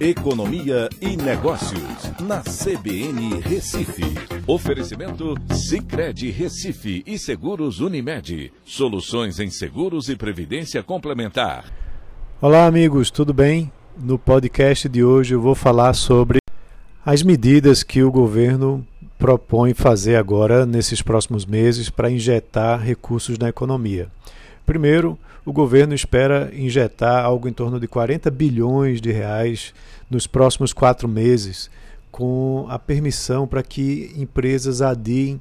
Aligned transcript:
Economia 0.00 0.88
e 0.98 1.14
Negócios, 1.14 2.10
na 2.22 2.40
CBN 2.40 3.38
Recife. 3.42 4.02
Oferecimento 4.46 5.34
Cicred 5.52 6.30
Recife 6.30 7.02
e 7.06 7.18
Seguros 7.18 7.80
Unimed. 7.80 8.50
Soluções 8.64 9.38
em 9.38 9.50
seguros 9.50 10.08
e 10.08 10.16
previdência 10.16 10.82
complementar. 10.82 11.66
Olá, 12.40 12.64
amigos, 12.64 13.10
tudo 13.10 13.34
bem? 13.34 13.70
No 13.94 14.18
podcast 14.18 14.88
de 14.88 15.04
hoje 15.04 15.34
eu 15.34 15.40
vou 15.42 15.54
falar 15.54 15.92
sobre 15.92 16.38
as 17.04 17.22
medidas 17.22 17.82
que 17.82 18.02
o 18.02 18.10
governo 18.10 18.82
propõe 19.18 19.74
fazer 19.74 20.16
agora 20.16 20.64
nesses 20.64 21.02
próximos 21.02 21.44
meses 21.44 21.90
para 21.90 22.10
injetar 22.10 22.80
recursos 22.80 23.36
na 23.36 23.50
economia. 23.50 24.08
Primeiro, 24.70 25.18
o 25.44 25.52
governo 25.52 25.94
espera 25.94 26.48
injetar 26.54 27.24
algo 27.24 27.48
em 27.48 27.52
torno 27.52 27.80
de 27.80 27.88
40 27.88 28.30
bilhões 28.30 29.00
de 29.00 29.10
reais 29.10 29.74
nos 30.08 30.28
próximos 30.28 30.72
quatro 30.72 31.08
meses, 31.08 31.68
com 32.08 32.66
a 32.68 32.78
permissão 32.78 33.48
para 33.48 33.64
que 33.64 34.14
empresas 34.16 34.80
adiem 34.80 35.40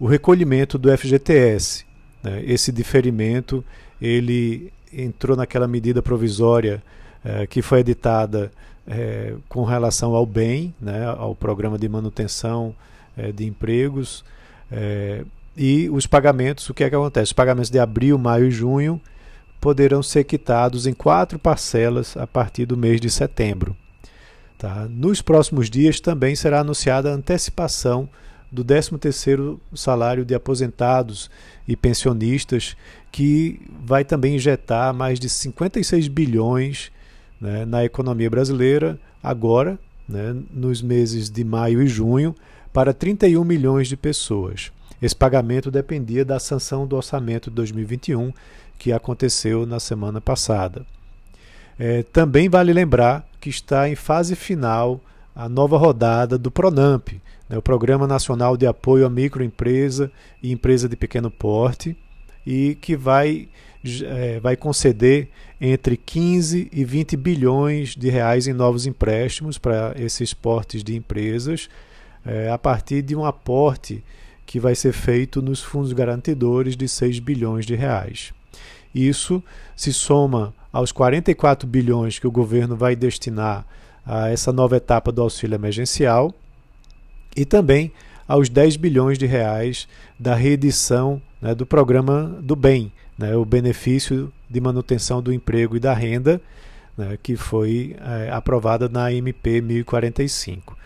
o 0.00 0.06
recolhimento 0.06 0.78
do 0.78 0.90
FGTS. 0.96 1.84
Né? 2.22 2.44
Esse 2.46 2.72
diferimento 2.72 3.62
ele 4.00 4.72
entrou 4.90 5.36
naquela 5.36 5.68
medida 5.68 6.00
provisória 6.00 6.82
eh, 7.22 7.46
que 7.46 7.60
foi 7.60 7.80
editada 7.80 8.50
eh, 8.88 9.34
com 9.50 9.64
relação 9.64 10.14
ao 10.14 10.24
bem, 10.24 10.74
né? 10.80 11.04
ao 11.04 11.34
programa 11.34 11.78
de 11.78 11.90
manutenção 11.90 12.74
eh, 13.18 13.32
de 13.32 13.44
empregos 13.44 14.24
e 15.56 15.88
os 15.90 16.06
pagamentos, 16.06 16.68
o 16.68 16.74
que 16.74 16.84
é 16.84 16.88
que 16.88 16.96
acontece? 16.96 17.24
Os 17.24 17.32
pagamentos 17.32 17.70
de 17.70 17.78
abril, 17.78 18.18
maio 18.18 18.46
e 18.46 18.50
junho 18.50 19.00
poderão 19.60 20.02
ser 20.02 20.24
quitados 20.24 20.86
em 20.86 20.92
quatro 20.92 21.38
parcelas 21.38 22.16
a 22.16 22.26
partir 22.26 22.66
do 22.66 22.76
mês 22.76 23.00
de 23.00 23.10
setembro. 23.10 23.76
Tá? 24.58 24.86
Nos 24.88 25.20
próximos 25.22 25.68
dias 25.68 26.00
também 26.00 26.34
será 26.34 26.60
anunciada 26.60 27.10
a 27.10 27.14
antecipação 27.14 28.08
do 28.50 28.64
13º 28.64 29.58
salário 29.74 30.24
de 30.24 30.34
aposentados 30.34 31.30
e 31.66 31.74
pensionistas, 31.74 32.76
que 33.10 33.60
vai 33.84 34.04
também 34.04 34.36
injetar 34.36 34.92
mais 34.92 35.18
de 35.18 35.28
56 35.28 36.08
bilhões 36.08 36.92
né, 37.40 37.64
na 37.64 37.84
economia 37.84 38.28
brasileira 38.28 38.98
agora, 39.22 39.78
né, 40.08 40.36
nos 40.52 40.82
meses 40.82 41.30
de 41.30 41.44
maio 41.44 41.82
e 41.82 41.86
junho, 41.86 42.34
para 42.72 42.92
31 42.92 43.44
milhões 43.44 43.88
de 43.88 43.96
pessoas. 43.96 44.70
Esse 45.02 45.16
pagamento 45.16 45.68
dependia 45.68 46.24
da 46.24 46.38
sanção 46.38 46.86
do 46.86 46.94
orçamento 46.94 47.50
de 47.50 47.56
2021, 47.56 48.32
que 48.78 48.92
aconteceu 48.92 49.66
na 49.66 49.80
semana 49.80 50.20
passada. 50.20 50.86
É, 51.76 52.04
também 52.04 52.48
vale 52.48 52.72
lembrar 52.72 53.26
que 53.40 53.50
está 53.50 53.88
em 53.88 53.96
fase 53.96 54.36
final 54.36 55.00
a 55.34 55.48
nova 55.48 55.76
rodada 55.76 56.38
do 56.38 56.52
PRONAMP, 56.52 57.20
né, 57.48 57.58
o 57.58 57.62
Programa 57.62 58.06
Nacional 58.06 58.56
de 58.56 58.64
Apoio 58.64 59.04
à 59.04 59.10
Microempresa 59.10 60.12
e 60.40 60.52
Empresa 60.52 60.88
de 60.88 60.94
Pequeno 60.94 61.30
Porte, 61.30 61.96
e 62.46 62.76
que 62.80 62.94
vai, 62.94 63.48
é, 64.04 64.38
vai 64.38 64.56
conceder 64.56 65.30
entre 65.60 65.96
15 65.96 66.68
e 66.72 66.84
20 66.84 67.16
bilhões 67.16 67.96
de 67.96 68.08
reais 68.08 68.46
em 68.46 68.52
novos 68.52 68.86
empréstimos 68.86 69.58
para 69.58 69.94
esses 69.96 70.32
portes 70.32 70.84
de 70.84 70.94
empresas, 70.94 71.68
é, 72.24 72.50
a 72.50 72.58
partir 72.58 73.02
de 73.02 73.16
um 73.16 73.24
aporte 73.24 74.04
que 74.46 74.60
vai 74.60 74.74
ser 74.74 74.92
feito 74.92 75.40
nos 75.40 75.62
fundos 75.62 75.92
garantidores 75.92 76.76
de 76.76 76.88
6 76.88 77.18
bilhões 77.18 77.64
de 77.64 77.74
reais. 77.74 78.32
Isso 78.94 79.42
se 79.74 79.92
soma 79.92 80.54
aos 80.72 80.92
44 80.92 81.66
bilhões 81.66 82.18
que 82.18 82.26
o 82.26 82.30
governo 82.30 82.76
vai 82.76 82.94
destinar 82.96 83.66
a 84.04 84.28
essa 84.30 84.52
nova 84.52 84.76
etapa 84.76 85.12
do 85.12 85.22
auxílio 85.22 85.54
emergencial 85.54 86.34
e 87.36 87.44
também 87.44 87.92
aos 88.26 88.48
10 88.48 88.76
bilhões 88.76 89.18
de 89.18 89.26
reais 89.26 89.88
da 90.18 90.34
reedição 90.34 91.20
né, 91.40 91.54
do 91.54 91.66
programa 91.66 92.38
do 92.40 92.56
bem, 92.56 92.92
né, 93.18 93.36
o 93.36 93.44
benefício 93.44 94.32
de 94.48 94.60
manutenção 94.60 95.22
do 95.22 95.32
emprego 95.32 95.76
e 95.76 95.80
da 95.80 95.92
renda, 95.92 96.40
né, 96.96 97.18
que 97.22 97.36
foi 97.36 97.96
é, 98.00 98.30
aprovada 98.30 98.88
na 98.88 99.12
MP 99.12 99.60
1045. 99.60 100.76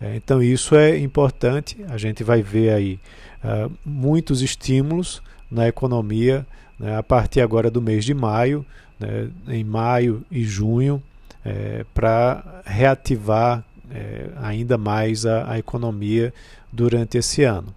É, 0.00 0.16
então 0.16 0.42
isso 0.42 0.74
é 0.74 0.98
importante. 0.98 1.76
A 1.88 1.98
gente 1.98 2.22
vai 2.22 2.42
ver 2.42 2.70
aí 2.70 3.00
uh, 3.42 3.70
muitos 3.84 4.42
estímulos 4.42 5.22
na 5.50 5.66
economia 5.66 6.46
né, 6.78 6.96
a 6.96 7.02
partir 7.02 7.40
agora 7.40 7.70
do 7.70 7.82
mês 7.82 8.04
de 8.04 8.14
maio, 8.14 8.64
né, 8.98 9.28
em 9.48 9.64
maio 9.64 10.24
e 10.30 10.44
junho, 10.44 11.02
é, 11.44 11.84
para 11.94 12.62
reativar 12.64 13.64
é, 13.90 14.28
ainda 14.36 14.76
mais 14.76 15.24
a, 15.24 15.52
a, 15.52 15.58
economia 15.58 16.32
durante 16.72 17.16
esse 17.18 17.42
ano. 17.42 17.74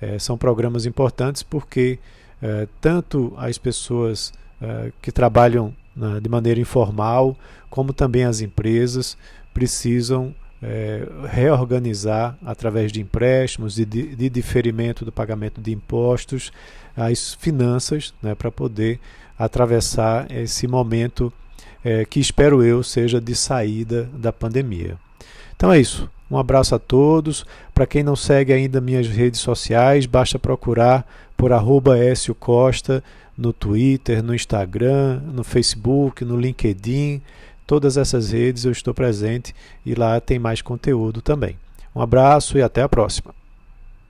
É, 0.00 0.18
são 0.18 0.36
programas 0.36 0.84
importantes 0.84 1.42
porque 1.42 1.98
é, 2.42 2.68
tanto 2.80 3.32
as 3.38 3.56
pessoas 3.56 4.32
é, 4.60 4.92
que 5.00 5.10
trabalham 5.10 5.74
né, 5.94 6.20
de 6.20 6.28
maneira 6.28 6.60
informal, 6.60 7.36
como 7.70 7.92
também 7.92 8.24
as 8.24 8.40
empresas 8.40 9.16
precisam 9.54 10.34
é, 10.66 11.06
reorganizar 11.28 12.36
através 12.44 12.90
de 12.90 13.00
empréstimos, 13.00 13.76
de, 13.76 13.84
de, 13.84 14.28
diferimento 14.28 15.04
do 15.04 15.12
pagamento 15.12 15.60
de 15.60 15.72
impostos, 15.72 16.50
as 16.96 17.34
finanças 17.34 18.12
né, 18.20 18.34
para 18.34 18.50
poder 18.50 18.98
atravessar 19.38 20.28
esse 20.28 20.66
momento 20.66 21.32
é, 21.84 22.04
que 22.04 22.18
espero 22.18 22.64
eu 22.64 22.82
seja 22.82 23.20
de 23.20 23.36
saída 23.36 24.10
da 24.12 24.32
pandemia. 24.32 24.98
Então 25.54 25.72
é 25.72 25.78
isso. 25.78 26.10
Um 26.28 26.36
abraço 26.36 26.74
a 26.74 26.80
todos. 26.80 27.46
Para 27.72 27.86
quem 27.86 28.02
não 28.02 28.16
segue 28.16 28.52
ainda 28.52 28.80
minhas 28.80 29.06
redes 29.06 29.38
sociais, 29.38 30.04
basta 30.04 30.36
procurar 30.36 31.06
por 31.36 31.52
arroba 31.52 31.94
Costa 32.40 33.04
no 33.38 33.52
Twitter, 33.52 34.20
no 34.20 34.34
Instagram, 34.34 35.20
no 35.32 35.44
Facebook, 35.44 36.24
no 36.24 36.36
LinkedIn. 36.36 37.22
Todas 37.66 37.96
essas 37.96 38.30
redes 38.30 38.64
eu 38.64 38.72
estou 38.72 38.94
presente 38.94 39.54
e 39.84 39.94
lá 39.94 40.20
tem 40.20 40.38
mais 40.38 40.62
conteúdo 40.62 41.20
também. 41.20 41.56
Um 41.94 42.00
abraço 42.00 42.56
e 42.58 42.62
até 42.62 42.82
a 42.82 42.88
próxima. 42.88 43.34